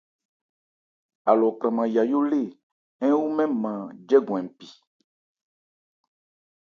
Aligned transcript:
Alɔ 1.29 1.47
kranman 1.59 1.89
yayó 1.95 2.19
lê 2.31 2.43
ń 3.05 3.09
wu 3.17 3.25
mɛ́n 3.37 3.51
nman 3.53 3.79
jɛ́gɔn 4.07 4.41
npi. 4.47 4.67